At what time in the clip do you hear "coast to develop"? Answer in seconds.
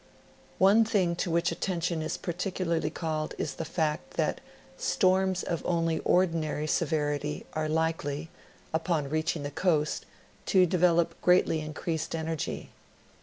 9.51-11.21